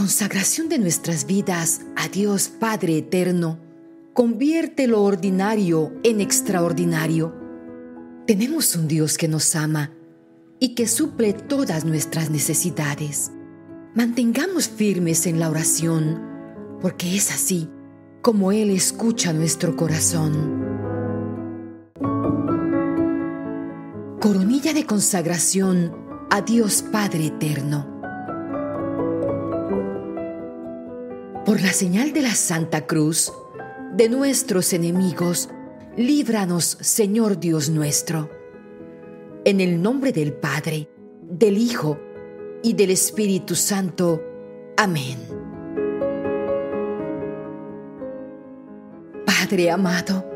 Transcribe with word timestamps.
consagración 0.00 0.70
de 0.70 0.78
nuestras 0.78 1.26
vidas 1.26 1.82
a 1.94 2.08
Dios 2.08 2.48
Padre 2.48 2.96
Eterno 2.96 3.58
convierte 4.14 4.86
lo 4.86 5.02
ordinario 5.02 5.92
en 6.04 6.22
extraordinario. 6.22 7.34
Tenemos 8.26 8.74
un 8.76 8.88
Dios 8.88 9.18
que 9.18 9.28
nos 9.28 9.54
ama 9.54 9.92
y 10.58 10.74
que 10.74 10.88
suple 10.88 11.34
todas 11.34 11.84
nuestras 11.84 12.30
necesidades. 12.30 13.30
Mantengamos 13.94 14.70
firmes 14.70 15.26
en 15.26 15.38
la 15.38 15.50
oración, 15.50 16.18
porque 16.80 17.14
es 17.14 17.30
así 17.30 17.68
como 18.22 18.52
Él 18.52 18.70
escucha 18.70 19.34
nuestro 19.34 19.76
corazón. 19.76 20.64
Coronilla 24.18 24.72
de 24.72 24.86
consagración 24.86 25.94
a 26.30 26.40
Dios 26.40 26.80
Padre 26.90 27.26
Eterno. 27.26 27.89
Por 31.44 31.62
la 31.62 31.72
señal 31.72 32.12
de 32.12 32.20
la 32.20 32.34
Santa 32.34 32.86
Cruz, 32.86 33.32
de 33.96 34.10
nuestros 34.10 34.74
enemigos, 34.74 35.48
líbranos, 35.96 36.76
Señor 36.80 37.40
Dios 37.40 37.70
nuestro. 37.70 38.30
En 39.46 39.60
el 39.62 39.80
nombre 39.80 40.12
del 40.12 40.34
Padre, 40.34 40.90
del 41.22 41.56
Hijo 41.56 41.98
y 42.62 42.74
del 42.74 42.90
Espíritu 42.90 43.54
Santo. 43.54 44.22
Amén. 44.76 45.16
Padre 49.24 49.70
amado, 49.70 50.30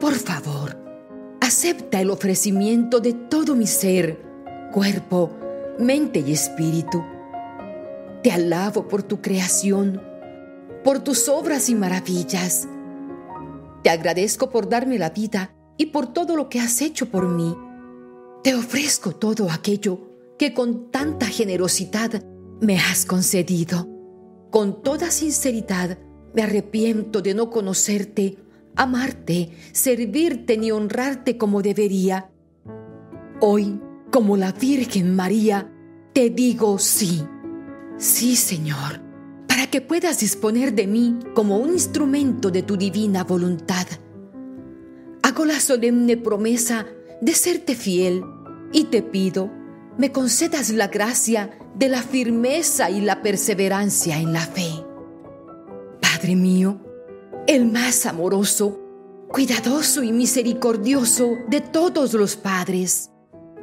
por 0.00 0.14
favor, 0.14 0.78
acepta 1.42 2.00
el 2.00 2.08
ofrecimiento 2.08 3.00
de 3.00 3.12
todo 3.12 3.54
mi 3.54 3.66
ser, 3.66 4.18
cuerpo, 4.72 5.30
mente 5.78 6.20
y 6.26 6.32
espíritu. 6.32 7.04
Te 8.22 8.32
alabo 8.32 8.88
por 8.88 9.02
tu 9.02 9.20
creación, 9.20 10.07
por 10.84 11.00
tus 11.00 11.28
obras 11.28 11.68
y 11.68 11.74
maravillas. 11.74 12.68
Te 13.82 13.90
agradezco 13.90 14.50
por 14.50 14.68
darme 14.68 14.98
la 14.98 15.10
vida 15.10 15.54
y 15.76 15.86
por 15.86 16.12
todo 16.12 16.36
lo 16.36 16.48
que 16.48 16.60
has 16.60 16.82
hecho 16.82 17.10
por 17.10 17.28
mí. 17.28 17.56
Te 18.42 18.54
ofrezco 18.54 19.12
todo 19.12 19.50
aquello 19.50 20.00
que 20.38 20.54
con 20.54 20.90
tanta 20.90 21.26
generosidad 21.26 22.22
me 22.60 22.78
has 22.78 23.04
concedido. 23.04 23.88
Con 24.50 24.82
toda 24.82 25.10
sinceridad 25.10 25.98
me 26.34 26.42
arrepiento 26.42 27.22
de 27.22 27.34
no 27.34 27.50
conocerte, 27.50 28.38
amarte, 28.76 29.50
servirte 29.72 30.56
ni 30.56 30.70
honrarte 30.70 31.36
como 31.36 31.62
debería. 31.62 32.30
Hoy, 33.40 33.80
como 34.10 34.36
la 34.36 34.52
Virgen 34.52 35.14
María, 35.14 35.72
te 36.12 36.30
digo 36.30 36.78
sí. 36.78 37.24
Sí, 37.98 38.36
Señor, 38.36 39.07
para 39.58 39.70
que 39.72 39.80
puedas 39.80 40.20
disponer 40.20 40.72
de 40.72 40.86
mí 40.86 41.18
como 41.34 41.58
un 41.58 41.72
instrumento 41.72 42.52
de 42.52 42.62
tu 42.62 42.76
divina 42.76 43.24
voluntad. 43.24 43.88
Hago 45.24 45.44
la 45.44 45.58
solemne 45.58 46.16
promesa 46.16 46.86
de 47.20 47.34
serte 47.34 47.74
fiel 47.74 48.22
y 48.72 48.84
te 48.84 49.02
pido 49.02 49.50
me 49.96 50.12
concedas 50.12 50.70
la 50.70 50.86
gracia 50.86 51.58
de 51.74 51.88
la 51.88 52.02
firmeza 52.02 52.88
y 52.88 53.00
la 53.00 53.20
perseverancia 53.20 54.20
en 54.20 54.32
la 54.32 54.42
fe. 54.42 54.70
Padre 56.00 56.36
mío, 56.36 56.78
el 57.48 57.66
más 57.66 58.06
amoroso, 58.06 58.78
cuidadoso 59.28 60.04
y 60.04 60.12
misericordioso 60.12 61.34
de 61.48 61.62
todos 61.62 62.14
los 62.14 62.36
padres, 62.36 63.10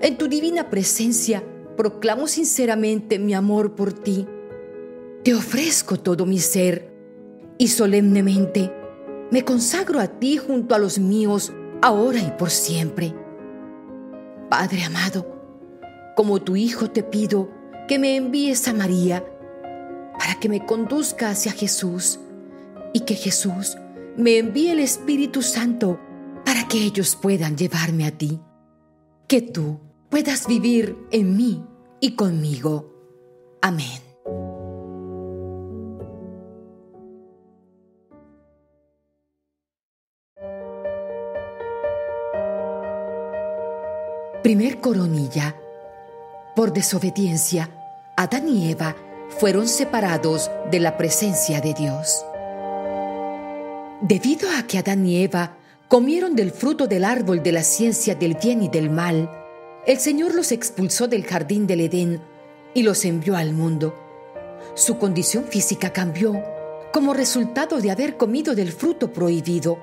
en 0.01 0.17
tu 0.17 0.27
divina 0.27 0.69
presencia 0.69 1.41
proclamo 1.77 2.27
sinceramente 2.27 3.17
mi 3.17 3.33
amor 3.33 3.75
por 3.75 3.93
ti. 3.93 4.27
Te 5.25 5.33
ofrezco 5.33 5.97
todo 5.99 6.27
mi 6.27 6.37
ser 6.37 6.93
y 7.57 7.69
solemnemente 7.69 8.71
me 9.31 9.43
consagro 9.43 9.99
a 9.99 10.05
ti 10.05 10.37
junto 10.37 10.75
a 10.75 10.77
los 10.77 10.99
míos, 10.99 11.51
ahora 11.81 12.19
y 12.19 12.29
por 12.37 12.51
siempre. 12.51 13.15
Padre 14.51 14.83
amado, 14.83 15.25
como 16.15 16.43
tu 16.43 16.55
Hijo 16.55 16.91
te 16.91 17.01
pido 17.01 17.49
que 17.87 17.97
me 17.97 18.15
envíes 18.15 18.67
a 18.67 18.75
María 18.75 19.25
para 20.19 20.39
que 20.39 20.47
me 20.47 20.63
conduzca 20.63 21.31
hacia 21.31 21.53
Jesús 21.53 22.19
y 22.93 22.99
que 22.99 23.15
Jesús 23.15 23.77
me 24.17 24.37
envíe 24.37 24.69
el 24.69 24.79
Espíritu 24.79 25.41
Santo 25.41 25.99
para 26.45 26.67
que 26.67 26.77
ellos 26.83 27.17
puedan 27.19 27.57
llevarme 27.57 28.05
a 28.05 28.11
ti. 28.11 28.39
Que 29.27 29.41
tú 29.41 29.79
puedas 30.11 30.45
vivir 30.45 30.95
en 31.09 31.35
mí 31.35 31.65
y 31.99 32.11
conmigo. 32.11 32.93
Amén. 33.59 34.04
Primer 44.45 44.79
coronilla 44.79 45.55
por 46.55 46.71
desobediencia, 46.71 47.71
Adán 48.15 48.47
y 48.47 48.69
Eva 48.69 48.95
fueron 49.39 49.67
separados 49.67 50.51
de 50.69 50.79
la 50.79 50.97
presencia 50.97 51.61
de 51.61 51.73
Dios. 51.73 52.23
Debido 54.01 54.47
a 54.55 54.67
que 54.67 54.77
Adán 54.77 55.03
y 55.07 55.23
Eva 55.23 55.57
comieron 55.87 56.35
del 56.35 56.51
fruto 56.51 56.85
del 56.85 57.05
árbol 57.05 57.41
de 57.41 57.53
la 57.53 57.63
ciencia 57.63 58.13
del 58.13 58.35
bien 58.35 58.61
y 58.61 58.69
del 58.69 58.91
mal, 58.91 59.31
el 59.87 59.97
Señor 59.97 60.35
los 60.35 60.51
expulsó 60.51 61.07
del 61.07 61.25
jardín 61.25 61.65
del 61.65 61.81
Edén 61.81 62.21
y 62.75 62.83
los 62.83 63.03
envió 63.03 63.35
al 63.35 63.51
mundo. 63.51 63.95
Su 64.75 64.99
condición 64.99 65.45
física 65.45 65.91
cambió 65.91 66.39
como 66.93 67.15
resultado 67.15 67.81
de 67.81 67.89
haber 67.89 68.15
comido 68.15 68.53
del 68.53 68.71
fruto 68.71 69.11
prohibido, 69.11 69.79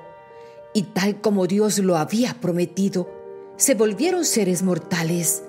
y 0.73 0.83
tal 0.83 1.19
como 1.19 1.47
Dios 1.47 1.79
lo 1.79 1.97
había 1.97 2.35
prometido, 2.35 3.22
se 3.63 3.75
volvieron 3.75 4.25
seres 4.25 4.61
mortales 4.61 5.41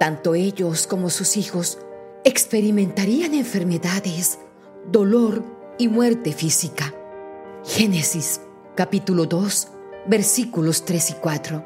tanto 0.00 0.34
ellos 0.34 0.86
como 0.86 1.10
sus 1.10 1.36
hijos 1.36 1.78
experimentarían 2.24 3.34
enfermedades, 3.34 4.38
dolor 4.90 5.44
y 5.76 5.88
muerte 5.88 6.32
física. 6.32 6.94
Génesis 7.62 8.40
capítulo 8.74 9.26
2 9.26 9.68
versículos 10.06 10.86
3 10.86 11.10
y 11.10 11.12
4. 11.12 11.64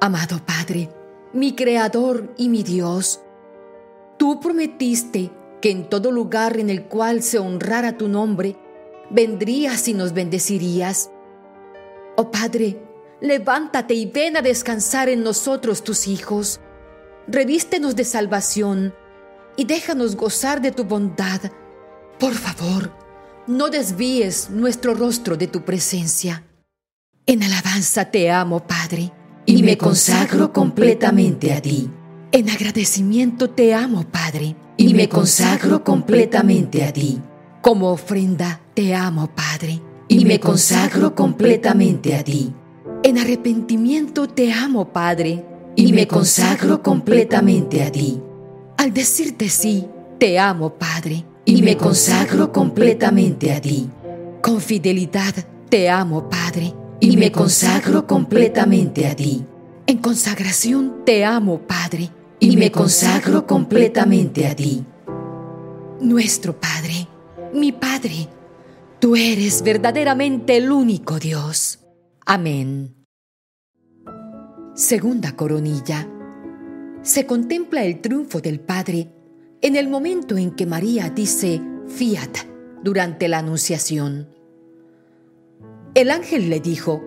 Amado 0.00 0.40
Padre, 0.46 0.90
mi 1.32 1.56
Creador 1.56 2.32
y 2.36 2.48
mi 2.48 2.62
Dios, 2.62 3.20
tú 4.16 4.38
prometiste 4.38 5.32
que 5.60 5.72
en 5.72 5.88
todo 5.88 6.12
lugar 6.12 6.60
en 6.60 6.70
el 6.70 6.84
cual 6.84 7.20
se 7.20 7.40
honrara 7.40 7.98
tu 7.98 8.06
nombre, 8.06 8.54
vendrías 9.10 9.88
y 9.88 9.94
nos 9.94 10.12
bendecirías. 10.12 11.10
Oh 12.14 12.30
Padre, 12.30 12.93
levántate 13.20 13.94
y 13.94 14.06
ven 14.06 14.36
a 14.36 14.42
descansar 14.42 15.08
en 15.08 15.22
nosotros 15.22 15.84
tus 15.84 16.06
hijos. 16.08 16.60
Revístenos 17.26 17.96
de 17.96 18.04
salvación 18.04 18.94
y 19.56 19.64
déjanos 19.64 20.16
gozar 20.16 20.60
de 20.60 20.72
tu 20.72 20.84
bondad. 20.84 21.40
Por 22.18 22.34
favor, 22.34 22.92
no 23.46 23.68
desvíes 23.68 24.50
nuestro 24.50 24.94
rostro 24.94 25.36
de 25.36 25.46
tu 25.46 25.62
presencia. 25.62 26.44
En 27.26 27.42
alabanza 27.42 28.04
te 28.04 28.30
amo, 28.30 28.66
Padre, 28.66 29.10
y, 29.46 29.62
me 29.62 29.78
consagro 29.78 30.52
completamente 30.52 31.52
a 31.52 31.60
ti. 31.62 31.90
En 32.32 32.50
agradecimiento 32.50 33.50
te 33.50 33.72
amo, 33.74 34.04
Padre, 34.10 34.56
y 34.76 34.92
me 34.92 35.08
consagro 35.08 35.84
completamente 35.84 36.84
a 36.84 36.92
ti. 36.92 37.20
Como 37.62 37.90
ofrenda 37.90 38.60
te 38.74 38.94
amo, 38.94 39.30
Padre, 39.34 39.80
y 40.08 40.24
me 40.24 40.38
consagro 40.40 41.14
completamente 41.14 42.14
a 42.14 42.24
ti. 42.24 42.52
En 43.06 43.18
arrepentimiento 43.18 44.26
te 44.28 44.50
amo, 44.50 44.90
Padre, 44.90 45.44
y 45.76 45.92
me 45.92 46.06
consagro 46.06 46.82
completamente 46.82 47.82
a 47.82 47.92
ti. 47.92 48.18
Al 48.78 48.94
decirte 48.94 49.50
sí, 49.50 49.86
te 50.18 50.38
amo, 50.38 50.70
Padre, 50.70 51.22
y 51.44 51.60
me 51.60 51.76
consagro 51.76 52.50
completamente 52.50 53.52
a 53.52 53.60
ti. 53.60 53.90
Con 54.40 54.58
fidelidad 54.58 55.34
te 55.68 55.90
amo, 55.90 56.30
Padre, 56.30 56.72
y 56.98 57.18
me 57.18 57.30
consagro 57.30 58.06
completamente 58.06 59.06
a 59.06 59.14
ti. 59.14 59.44
En 59.86 59.98
consagración 59.98 61.04
te 61.04 61.26
amo, 61.26 61.60
Padre, 61.60 62.08
y 62.40 62.56
me 62.56 62.72
consagro 62.72 63.46
completamente 63.46 64.46
a 64.46 64.56
ti. 64.56 64.82
Nuestro 66.00 66.58
Padre, 66.58 67.06
mi 67.52 67.70
Padre, 67.70 68.30
tú 68.98 69.14
eres 69.14 69.60
verdaderamente 69.60 70.56
el 70.56 70.72
único 70.72 71.18
Dios. 71.18 71.80
Amén. 72.24 72.93
Segunda 74.74 75.36
coronilla. 75.36 76.08
Se 77.02 77.26
contempla 77.26 77.84
el 77.84 78.00
triunfo 78.00 78.40
del 78.40 78.58
Padre 78.58 79.08
en 79.60 79.76
el 79.76 79.86
momento 79.86 80.36
en 80.36 80.50
que 80.50 80.66
María 80.66 81.10
dice 81.10 81.60
fiat 81.86 82.38
durante 82.82 83.28
la 83.28 83.38
anunciación. 83.38 84.28
El 85.94 86.10
ángel 86.10 86.50
le 86.50 86.58
dijo, 86.58 87.04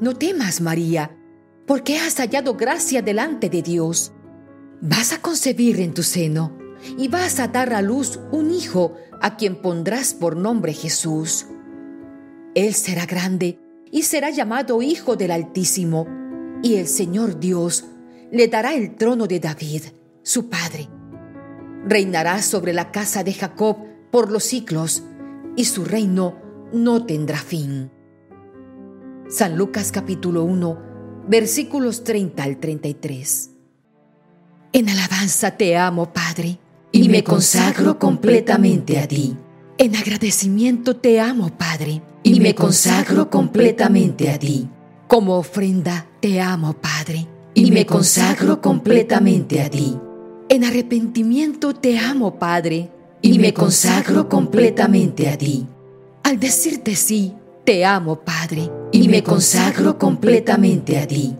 No 0.00 0.16
temas, 0.16 0.60
María, 0.60 1.16
porque 1.68 1.98
has 1.98 2.16
hallado 2.16 2.56
gracia 2.56 3.00
delante 3.00 3.48
de 3.48 3.62
Dios. 3.62 4.12
Vas 4.80 5.12
a 5.12 5.22
concebir 5.22 5.78
en 5.78 5.94
tu 5.94 6.02
seno 6.02 6.58
y 6.98 7.06
vas 7.06 7.38
a 7.38 7.46
dar 7.46 7.74
a 7.74 7.80
luz 7.80 8.18
un 8.32 8.50
hijo 8.50 8.96
a 9.22 9.36
quien 9.36 9.62
pondrás 9.62 10.14
por 10.14 10.36
nombre 10.36 10.72
Jesús. 10.72 11.46
Él 12.56 12.74
será 12.74 13.06
grande 13.06 13.60
y 13.92 14.02
será 14.02 14.30
llamado 14.30 14.82
Hijo 14.82 15.14
del 15.14 15.30
Altísimo, 15.30 16.23
y 16.64 16.76
el 16.76 16.88
Señor 16.88 17.38
Dios 17.38 17.84
le 18.32 18.48
dará 18.48 18.72
el 18.72 18.96
trono 18.96 19.26
de 19.26 19.38
David, 19.38 19.82
su 20.22 20.48
padre. 20.48 20.88
Reinará 21.86 22.40
sobre 22.40 22.72
la 22.72 22.90
casa 22.90 23.22
de 23.22 23.34
Jacob 23.34 23.76
por 24.10 24.32
los 24.32 24.44
siglos, 24.44 25.04
y 25.56 25.66
su 25.66 25.84
reino 25.84 26.38
no 26.72 27.04
tendrá 27.04 27.36
fin. 27.36 27.90
San 29.28 29.58
Lucas 29.58 29.92
capítulo 29.92 30.44
1, 30.44 30.78
versículos 31.28 32.02
30 32.02 32.42
al 32.42 32.56
33. 32.56 33.50
En 34.72 34.88
alabanza 34.88 35.50
te 35.58 35.76
amo, 35.76 36.14
Padre, 36.14 36.58
y 36.92 37.10
me 37.10 37.22
consagro 37.22 37.98
completamente 37.98 38.98
a 38.98 39.06
ti. 39.06 39.36
En 39.76 39.94
agradecimiento 39.96 40.96
te 40.96 41.20
amo, 41.20 41.54
Padre, 41.58 42.02
y 42.22 42.40
me 42.40 42.54
consagro 42.54 43.28
completamente 43.28 44.30
a 44.30 44.38
ti. 44.38 44.70
Como 45.06 45.36
ofrenda 45.36 46.08
te 46.24 46.40
amo, 46.40 46.72
Padre, 46.72 47.26
y 47.52 47.70
me 47.70 47.84
consagro 47.84 48.62
completamente 48.62 49.60
a 49.60 49.68
ti. 49.68 49.94
En 50.48 50.64
arrepentimiento 50.64 51.74
te 51.74 51.98
amo, 51.98 52.38
Padre, 52.38 52.90
y 53.20 53.38
me 53.38 53.52
consagro 53.52 54.26
completamente 54.26 55.28
a 55.28 55.36
ti. 55.36 55.66
Al 56.22 56.40
decirte 56.40 56.96
sí, 56.96 57.34
te 57.66 57.84
amo, 57.84 58.20
Padre, 58.20 58.70
y 58.90 59.06
me 59.06 59.22
consagro 59.22 59.98
completamente 59.98 60.98
a 60.98 61.06
ti. 61.06 61.36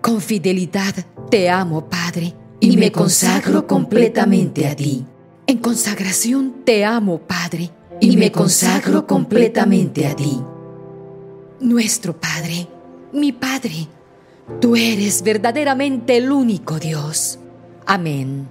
Con 0.00 0.20
fidelidad 0.20 0.94
te 1.28 1.50
amo, 1.50 1.88
Padre, 1.88 2.32
y 2.60 2.76
me 2.76 2.92
consagro 2.92 3.66
completamente 3.66 4.68
a 4.68 4.76
ti. 4.76 5.04
En 5.48 5.58
consagración 5.58 6.62
te 6.64 6.84
amo, 6.84 7.18
Padre, 7.18 7.72
y 8.00 8.16
me 8.16 8.30
consagro 8.30 9.04
completamente 9.04 10.06
a 10.06 10.14
ti. 10.14 10.40
Nuestro 11.58 12.16
Padre, 12.20 12.68
mi 13.12 13.32
Padre, 13.32 13.88
tú 14.60 14.76
eres 14.76 15.22
verdaderamente 15.22 16.16
el 16.16 16.32
único 16.32 16.78
Dios. 16.78 17.38
Amén. 17.86 18.48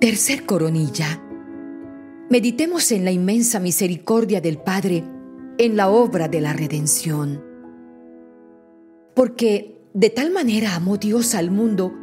Tercer 0.00 0.44
coronilla. 0.44 1.22
Meditemos 2.28 2.92
en 2.92 3.04
la 3.04 3.12
inmensa 3.12 3.60
misericordia 3.60 4.40
del 4.40 4.58
Padre 4.58 5.04
en 5.58 5.76
la 5.76 5.88
obra 5.88 6.28
de 6.28 6.40
la 6.40 6.52
redención. 6.52 7.42
Porque 9.14 9.80
de 9.94 10.10
tal 10.10 10.30
manera 10.30 10.74
amó 10.74 10.98
Dios 10.98 11.34
al 11.34 11.50
mundo 11.50 11.94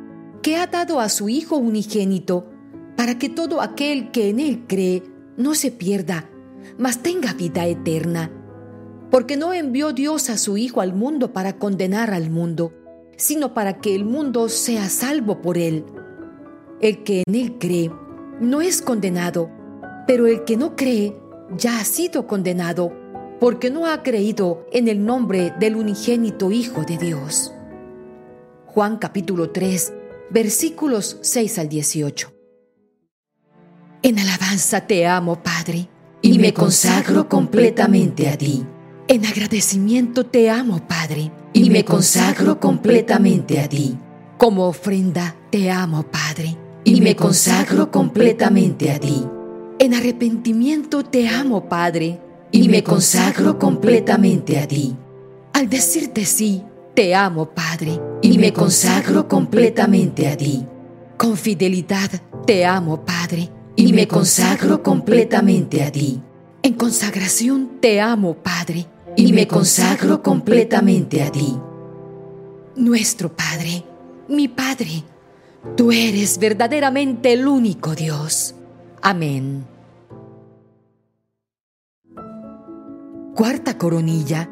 que 0.42 0.58
ha 0.58 0.68
dado 0.68 1.00
a 1.00 1.10
su 1.10 1.30
Hijo 1.30 1.58
unigénito 1.58 2.50
para 2.98 3.18
que 3.20 3.30
todo 3.30 3.62
aquel 3.62 4.12
que 4.12 4.30
en 4.30 4.40
Él 4.40 4.64
cree 4.68 5.04
no 5.38 5.56
se 5.56 5.72
pierda, 5.72 6.30
mas 6.78 7.04
tenga 7.04 7.34
vida 7.34 7.66
eterna. 7.68 8.32
Porque 9.13 9.38
no 9.38 9.54
envió 9.54 9.94
Dios 9.94 10.31
a 10.31 10.39
su 10.39 10.57
Hijo 10.57 10.81
al 10.81 10.95
mundo 10.95 11.33
para 11.33 11.60
condenar 11.60 12.12
al 12.15 12.31
mundo, 12.31 12.74
sino 13.15 13.54
para 13.54 13.80
que 13.80 13.94
el 13.94 14.06
mundo 14.06 14.50
sea 14.50 14.89
salvo 14.89 15.39
por 15.39 15.60
Él. 15.60 15.86
El 16.81 17.04
que 17.04 17.21
en 17.27 17.36
Él 17.36 17.60
cree 17.60 17.92
no 18.42 18.62
es 18.62 18.81
condenado, 18.81 19.51
pero 20.07 20.25
el 20.25 20.45
que 20.45 20.57
no 20.57 20.75
cree 20.75 21.15
ya 21.56 21.80
ha 21.80 21.86
sido 21.86 22.25
condenado, 22.25 22.92
porque 23.39 23.69
no 23.69 23.86
ha 23.86 24.01
creído 24.01 24.65
en 24.71 24.88
el 24.88 25.06
nombre 25.06 25.54
del 25.60 25.75
unigénito 25.75 26.51
Hijo 26.51 26.81
de 26.81 26.98
Dios. 26.98 27.54
Juan 28.65 28.98
capítulo 28.98 29.51
3, 29.51 29.94
versículos 30.31 31.19
6 31.21 31.60
al 31.60 31.69
18. 31.69 32.33
En 34.01 34.18
alabanza 34.18 34.88
te 34.88 35.06
amo, 35.06 35.44
Padre, 35.44 35.88
y 36.24 36.39
me 36.39 36.51
consagro 36.51 37.30
completamente 37.30 38.27
a 38.27 38.36
ti. 38.39 38.65
En 39.10 39.26
agradecimiento 39.26 40.26
te 40.26 40.50
amo, 40.50 40.80
Padre, 40.88 41.30
y 41.52 41.70
me 41.70 41.84
consagro 41.84 42.62
completamente 42.62 43.60
a 43.60 43.68
ti. 43.68 43.98
Como 44.38 44.66
ofrenda 44.66 45.36
te 45.50 45.70
amo, 45.70 46.04
Padre, 46.04 46.56
y 46.86 47.02
me 47.02 47.14
consagro 47.14 47.92
completamente 47.92 48.92
a 48.92 49.00
ti. 49.00 49.26
En 49.80 49.94
arrepentimiento 49.94 51.04
te 51.04 51.28
amo, 51.28 51.68
Padre, 51.68 52.22
y 52.52 52.70
me 52.70 52.82
consagro 52.82 53.60
completamente 53.60 54.58
a 54.58 54.68
ti. 54.70 54.96
Al 55.52 55.70
decirte 55.70 56.24
sí, 56.24 56.64
te 56.96 57.14
amo, 57.14 57.50
Padre, 57.50 58.00
y 58.22 58.38
me 58.38 58.54
consagro 58.54 59.28
completamente 59.28 60.30
a 60.30 60.38
ti. 60.38 60.66
Con 61.18 61.36
fidelidad 61.36 62.10
te 62.48 62.66
amo, 62.66 63.04
Padre, 63.04 63.50
y 63.76 63.92
me 63.92 64.08
consagro 64.08 64.82
completamente 64.82 65.84
a 65.84 65.92
ti. 65.92 66.22
En 66.65 66.75
consagración 66.75 67.81
te 67.81 68.00
amo, 68.00 68.36
Padre, 68.36 68.88
y 69.18 69.33
me 69.33 69.50
consagro 69.50 70.24
completamente 70.24 71.21
a 71.21 71.30
ti. 71.30 71.60
Nuestro 72.77 73.36
Padre, 73.36 73.83
mi 74.30 74.48
Padre, 74.48 75.04
tú 75.75 75.92
eres 75.92 76.38
verdaderamente 76.38 77.33
el 77.33 77.48
único 77.50 77.95
Dios. 77.95 78.56
Amén. 79.01 79.65
Cuarta 83.36 83.77
coronilla. 83.77 84.50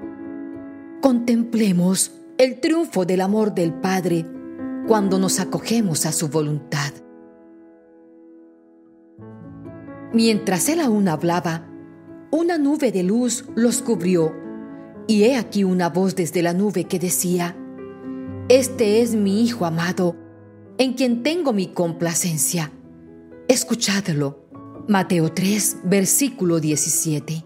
Contemplemos 1.01 2.11
el 2.37 2.59
triunfo 2.59 3.05
del 3.05 3.21
amor 3.21 3.53
del 3.53 3.73
Padre 3.73 4.25
cuando 4.85 5.17
nos 5.17 5.39
acogemos 5.39 6.05
a 6.05 6.11
su 6.11 6.27
voluntad. 6.27 6.91
Mientras 10.11 10.67
él 10.67 10.81
aún 10.81 11.07
hablaba, 11.07 11.70
una 12.31 12.57
nube 12.57 12.92
de 12.92 13.04
luz 13.04 13.45
los 13.56 13.81
cubrió, 13.81 14.33
y 15.07 15.24
he 15.24 15.36
aquí 15.36 15.63
una 15.63 15.89
voz 15.89 16.16
desde 16.16 16.42
la 16.42 16.54
nube 16.54 16.86
que 16.86 17.00
decía, 17.00 17.56
Este 18.50 19.02
es 19.02 19.14
mi 19.14 19.44
Hijo 19.44 19.66
amado, 19.66 20.16
en 20.78 20.94
quien 20.94 21.23
tengo 21.23 21.54
mi 21.54 21.68
complacencia. 21.68 22.71
Escuchadlo. 23.47 24.40
Mateo 24.88 25.31
3, 25.31 25.78
versículo 25.83 26.59
17. 26.59 27.45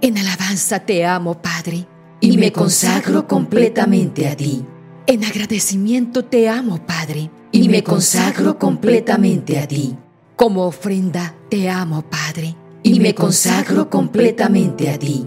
En 0.00 0.18
alabanza 0.18 0.80
te 0.80 1.04
amo, 1.04 1.40
Padre 1.42 1.86
y 2.22 2.38
me 2.38 2.52
consagro 2.52 3.26
completamente 3.26 4.28
a 4.28 4.36
ti. 4.36 4.64
En 5.06 5.24
agradecimiento 5.24 6.24
te 6.24 6.48
amo, 6.48 6.86
Padre, 6.86 7.30
y 7.50 7.68
me 7.68 7.82
consagro 7.82 8.58
completamente 8.58 9.58
a 9.58 9.66
ti. 9.66 9.96
Como 10.42 10.66
ofrenda 10.66 11.36
te 11.48 11.70
amo, 11.70 12.02
Padre, 12.02 12.56
y 12.82 12.98
me 12.98 13.14
consagro 13.14 13.88
completamente 13.88 14.90
a 14.90 14.98
ti. 14.98 15.24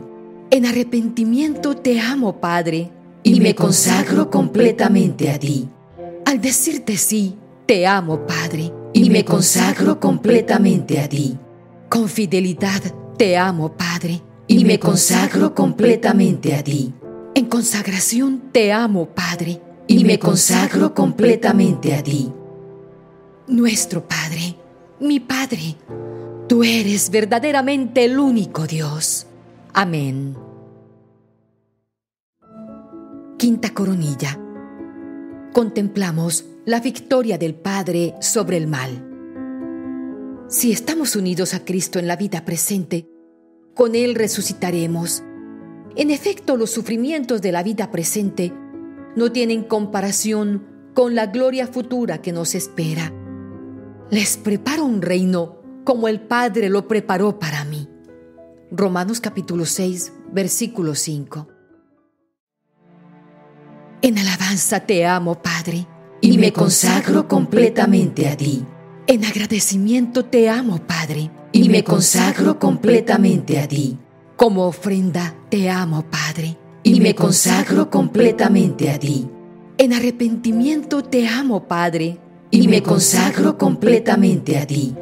En 0.51 0.65
arrepentimiento 0.65 1.77
te 1.77 2.01
amo, 2.01 2.41
Padre, 2.41 2.91
y 3.23 3.39
me 3.39 3.55
consagro 3.55 4.29
completamente 4.29 5.31
a 5.31 5.39
ti. 5.39 5.69
Al 6.25 6.41
decirte 6.41 6.97
sí, 6.97 7.37
te 7.65 7.87
amo, 7.87 8.27
Padre, 8.27 8.73
y 8.91 9.09
me 9.09 9.23
consagro 9.23 10.01
completamente 10.01 10.99
a 10.99 11.07
ti. 11.07 11.37
Con 11.87 12.09
fidelidad 12.09 12.81
te 13.17 13.37
amo, 13.37 13.71
Padre, 13.71 14.21
y 14.47 14.65
me 14.65 14.81
consagro 14.81 15.55
completamente 15.55 16.53
a 16.53 16.61
ti. 16.61 16.93
En 17.35 17.45
consagración 17.45 18.49
te 18.51 18.73
amo, 18.73 19.05
Padre, 19.05 19.61
y 19.87 20.03
me 20.03 20.19
consagro 20.19 20.93
completamente 20.93 21.95
a 21.95 22.03
ti. 22.03 22.29
Nuestro 23.47 24.05
Padre, 24.05 24.57
mi 24.99 25.19
Padre, 25.19 25.75
tú 26.47 26.63
eres 26.63 27.09
verdaderamente 27.09 28.05
el 28.05 28.17
único 28.19 28.65
Dios. 28.65 29.27
Amén. 29.73 30.35
Quinta 33.37 33.73
coronilla. 33.73 34.39
Contemplamos 35.51 36.45
la 36.65 36.79
victoria 36.79 37.37
del 37.37 37.55
Padre 37.55 38.15
sobre 38.21 38.57
el 38.57 38.67
mal. 38.67 39.11
Si 40.47 40.71
estamos 40.71 41.15
unidos 41.15 41.53
a 41.53 41.65
Cristo 41.65 41.99
en 41.99 42.07
la 42.07 42.15
vida 42.15 42.45
presente, 42.45 43.09
con 43.73 43.95
Él 43.95 44.15
resucitaremos. 44.15 45.23
En 45.97 46.11
efecto, 46.11 46.55
los 46.55 46.71
sufrimientos 46.71 47.41
de 47.41 47.51
la 47.51 47.63
vida 47.63 47.91
presente 47.91 48.53
no 49.15 49.31
tienen 49.31 49.63
comparación 49.63 50.65
con 50.93 51.15
la 51.15 51.27
gloria 51.27 51.67
futura 51.67 52.21
que 52.21 52.31
nos 52.31 52.55
espera. 52.55 53.11
Les 54.11 54.37
preparo 54.37 54.85
un 54.85 55.01
reino 55.01 55.57
como 55.83 56.07
el 56.07 56.21
Padre 56.21 56.69
lo 56.69 56.87
preparó 56.87 57.39
para 57.39 57.65
mí. 57.65 57.87
Romanos 58.71 59.19
capítulo 59.19 59.65
6, 59.65 60.13
versículo 60.31 60.95
5. 60.95 61.47
En 64.01 64.17
alabanza 64.17 64.81
te 64.81 65.05
amo, 65.05 65.41
Padre, 65.41 65.87
y 66.21 66.37
me 66.37 66.53
consagro 66.53 67.27
completamente 67.27 68.27
a 68.27 68.37
ti. 68.37 68.63
En 69.07 69.25
agradecimiento 69.25 70.25
te 70.25 70.49
amo, 70.49 70.77
Padre 70.85 71.31
y 71.55 71.69
me 71.69 71.85
consagro 71.85 72.59
completamente 72.59 73.61
a 73.61 73.65
ti. 73.65 73.97
Como 74.35 74.67
ofrenda 74.67 75.33
te 75.49 75.69
amo, 75.69 76.03
Padre, 76.09 76.57
y 76.83 76.99
me 76.99 77.15
consagro 77.15 77.89
completamente 77.89 78.91
a 78.91 78.99
ti. 78.99 79.29
En 79.77 79.93
arrepentimiento 79.93 81.01
te 81.01 81.29
amo, 81.29 81.65
Padre, 81.65 82.19
y 82.55 82.69
me 82.69 82.81
consagro 82.81 83.57
completamente 83.57 84.57
a 84.57 84.65
ti. 84.65 84.95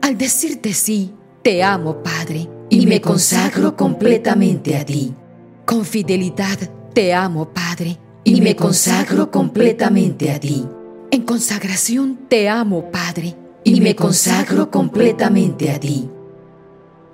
Al 0.00 0.16
decirte 0.16 0.72
sí, 0.72 1.12
te 1.42 1.62
amo, 1.62 2.02
Padre, 2.02 2.48
y 2.70 2.86
me 2.86 3.02
consagro 3.02 3.76
completamente 3.76 4.74
a 4.78 4.86
ti. 4.86 5.12
Con 5.66 5.84
fidelidad 5.84 6.58
te 6.94 7.12
amo, 7.12 7.50
Padre, 7.52 7.98
y 8.24 8.40
me 8.40 8.56
consagro 8.56 9.30
completamente 9.30 10.30
a 10.30 10.40
ti. 10.40 10.66
En 11.10 11.22
consagración 11.24 12.20
te 12.26 12.48
amo, 12.48 12.90
Padre, 12.90 13.36
y 13.64 13.82
me 13.82 13.94
consagro 13.94 14.70
completamente 14.70 15.72
a 15.72 15.78
ti. 15.78 16.08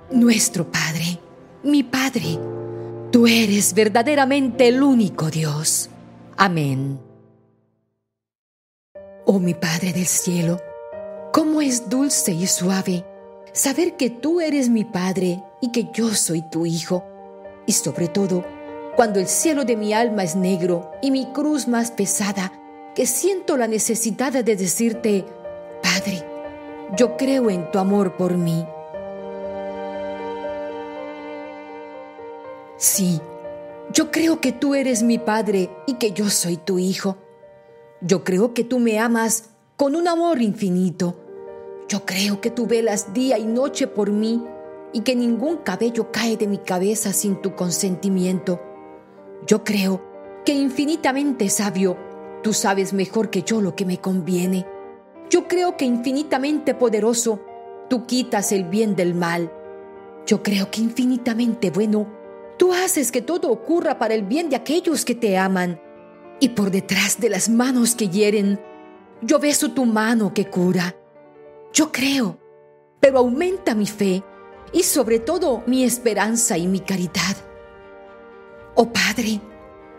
Nuestro 0.09 0.71
Padre, 0.71 1.19
mi 1.65 1.83
Padre, 1.83 2.39
tú 3.11 3.27
eres 3.27 3.73
verdaderamente 3.73 4.69
el 4.69 4.81
único 4.81 5.29
Dios. 5.29 5.89
Amén. 6.37 7.10
Oh 9.33 9.39
mi 9.39 9.53
Padre 9.53 9.93
del 9.93 10.07
cielo, 10.07 10.59
cómo 11.31 11.61
es 11.61 11.87
dulce 11.87 12.33
y 12.33 12.47
suave 12.47 13.05
saber 13.53 13.95
que 13.95 14.09
tú 14.09 14.41
eres 14.41 14.67
mi 14.67 14.83
Padre 14.83 15.41
y 15.61 15.71
que 15.71 15.87
yo 15.93 16.09
soy 16.09 16.41
tu 16.41 16.65
Hijo, 16.65 17.05
y 17.65 17.71
sobre 17.71 18.09
todo, 18.09 18.43
cuando 18.97 19.21
el 19.21 19.27
cielo 19.27 19.63
de 19.63 19.77
mi 19.77 19.93
alma 19.93 20.25
es 20.25 20.35
negro 20.35 20.91
y 21.01 21.11
mi 21.11 21.27
cruz 21.27 21.69
más 21.69 21.91
pesada, 21.91 22.51
que 22.93 23.05
siento 23.05 23.55
la 23.55 23.69
necesidad 23.69 24.33
de 24.33 24.43
decirte, 24.43 25.23
Padre, 25.81 26.25
yo 26.97 27.15
creo 27.15 27.49
en 27.49 27.71
tu 27.71 27.79
amor 27.79 28.17
por 28.17 28.35
mí. 28.35 28.65
Sí, 32.75 33.21
yo 33.93 34.11
creo 34.11 34.41
que 34.41 34.51
tú 34.51 34.75
eres 34.75 35.03
mi 35.03 35.19
Padre 35.19 35.69
y 35.87 35.93
que 35.93 36.11
yo 36.11 36.29
soy 36.29 36.57
tu 36.57 36.79
Hijo. 36.79 37.15
Yo 38.03 38.23
creo 38.23 38.55
que 38.55 38.63
tú 38.63 38.79
me 38.79 38.99
amas 38.99 39.51
con 39.77 39.95
un 39.95 40.07
amor 40.07 40.41
infinito. 40.41 41.15
Yo 41.87 42.03
creo 42.03 42.41
que 42.41 42.49
tú 42.49 42.65
velas 42.65 43.13
día 43.13 43.37
y 43.37 43.45
noche 43.45 43.85
por 43.85 44.11
mí 44.11 44.43
y 44.91 45.01
que 45.01 45.15
ningún 45.15 45.57
cabello 45.57 46.11
cae 46.11 46.35
de 46.35 46.47
mi 46.47 46.57
cabeza 46.57 47.13
sin 47.13 47.39
tu 47.43 47.53
consentimiento. 47.55 48.59
Yo 49.45 49.63
creo 49.63 50.01
que 50.43 50.53
infinitamente 50.53 51.47
sabio, 51.49 51.95
tú 52.41 52.53
sabes 52.53 52.91
mejor 52.91 53.29
que 53.29 53.43
yo 53.43 53.61
lo 53.61 53.75
que 53.75 53.85
me 53.85 53.99
conviene. 53.99 54.65
Yo 55.29 55.47
creo 55.47 55.77
que 55.77 55.85
infinitamente 55.85 56.73
poderoso, 56.73 57.39
tú 57.87 58.07
quitas 58.07 58.51
el 58.51 58.63
bien 58.63 58.95
del 58.95 59.13
mal. 59.13 59.51
Yo 60.25 60.41
creo 60.41 60.71
que 60.71 60.81
infinitamente 60.81 61.69
bueno, 61.69 62.07
tú 62.57 62.73
haces 62.73 63.11
que 63.11 63.21
todo 63.21 63.51
ocurra 63.51 63.99
para 63.99 64.15
el 64.15 64.23
bien 64.23 64.49
de 64.49 64.55
aquellos 64.55 65.05
que 65.05 65.13
te 65.13 65.37
aman. 65.37 65.79
Y 66.41 66.49
por 66.49 66.71
detrás 66.71 67.19
de 67.19 67.29
las 67.29 67.49
manos 67.49 67.93
que 67.93 68.09
hieren, 68.09 68.59
yo 69.21 69.37
beso 69.37 69.71
tu 69.71 69.85
mano 69.85 70.33
que 70.33 70.49
cura. 70.49 70.95
Yo 71.71 71.91
creo, 71.91 72.39
pero 72.99 73.19
aumenta 73.19 73.75
mi 73.75 73.85
fe 73.85 74.23
y 74.73 74.81
sobre 74.81 75.19
todo 75.19 75.61
mi 75.67 75.83
esperanza 75.83 76.57
y 76.57 76.67
mi 76.67 76.79
caridad. 76.79 77.37
Oh 78.73 78.91
Padre, 78.91 79.39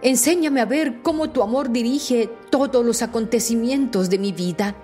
enséñame 0.03 0.61
a 0.61 0.65
ver 0.65 1.01
cómo 1.03 1.31
tu 1.31 1.45
amor 1.45 1.71
dirige 1.71 2.29
todos 2.51 2.85
los 2.85 3.03
acontecimientos 3.03 4.11
de 4.11 4.19
mi 4.19 4.33
vida. 4.33 4.75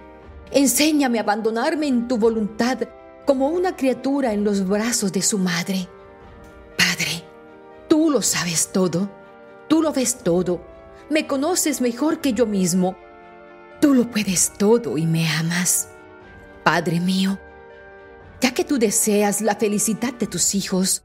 Enséñame 0.53 1.19
a 1.19 1.23
abandonarme 1.23 1.89
en 1.89 2.07
tu 2.07 2.19
voluntad 2.19 2.79
como 3.27 3.49
una 3.49 3.75
criatura 3.75 4.33
en 4.33 4.45
los 4.45 4.67
brazos 4.67 5.13
de 5.13 5.23
su 5.23 5.39
madre. 5.39 5.89
Padre, 6.77 7.25
tú 7.89 8.11
lo 8.11 8.23
sabes 8.23 8.71
todo, 8.73 9.11
tú 9.67 9.83
lo 9.83 9.93
ves 9.93 10.19
todo, 10.19 10.78
me 11.11 11.27
conoces 11.27 11.81
mejor 11.81 12.21
que 12.21 12.33
yo 12.33 12.47
mismo. 12.47 12.97
Tú 13.81 13.95
lo 13.95 14.11
puedes 14.11 14.53
todo 14.59 14.99
y 14.99 15.07
me 15.07 15.29
amas. 15.29 15.89
Padre 16.65 17.01
mío, 17.01 17.39
ya 18.41 18.53
que 18.53 18.65
tú 18.65 18.79
deseas 18.79 19.41
la 19.41 19.57
felicidad 19.57 20.13
de 20.15 20.27
tus 20.27 20.55
hijos, 20.55 21.05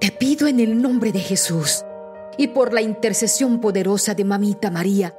te 0.00 0.12
pido 0.12 0.46
en 0.46 0.60
el 0.60 0.80
nombre 0.80 1.12
de 1.12 1.20
Jesús 1.20 1.84
y 2.38 2.48
por 2.48 2.72
la 2.72 2.80
intercesión 2.80 3.60
poderosa 3.60 4.14
de 4.14 4.24
Mamita 4.24 4.70
María, 4.70 5.14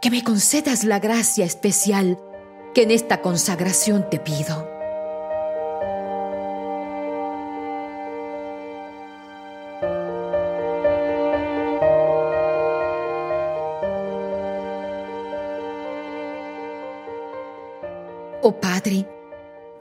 que 0.00 0.10
me 0.10 0.22
concedas 0.22 0.84
la 0.84 1.00
gracia 1.00 1.44
especial 1.44 2.18
que 2.74 2.82
en 2.82 2.90
esta 2.90 3.22
consagración 3.22 4.08
te 4.08 4.18
pido. 4.18 4.75
Oh 18.48 18.60
Padre, 18.60 19.04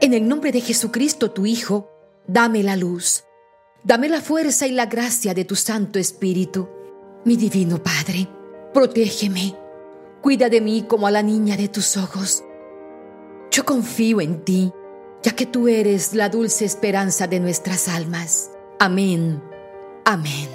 en 0.01 0.15
el 0.15 0.27
nombre 0.27 0.51
de 0.51 0.60
Jesucristo 0.60 1.29
tu 1.29 1.45
Hijo, 1.45 1.91
dame 2.25 2.63
la 2.63 2.75
luz, 2.75 3.24
dame 3.84 4.10
la 4.10 4.22
fuerza 4.22 4.65
y 4.65 4.72
la 4.72 4.88
gracia 4.88 5.36
de 5.36 5.45
tu 5.45 5.55
Santo 5.55 6.00
Espíritu. 6.00 6.67
Mi 7.25 7.36
Divino 7.36 7.77
Padre, 7.84 8.27
protégeme, 8.74 9.55
cuida 10.19 10.50
de 10.50 10.62
mí 10.62 10.84
como 10.89 11.05
a 11.05 11.12
la 11.12 11.22
niña 11.22 11.55
de 11.55 11.67
tus 11.67 11.95
ojos. 11.95 12.43
Yo 13.51 13.63
confío 13.65 14.19
en 14.19 14.43
ti, 14.43 14.74
ya 15.22 15.36
que 15.36 15.45
tú 15.45 15.67
eres 15.67 16.15
la 16.15 16.29
dulce 16.29 16.65
esperanza 16.65 17.27
de 17.27 17.39
nuestras 17.39 17.88
almas. 17.88 18.50
Amén. 18.79 19.43
Amén. 20.05 20.54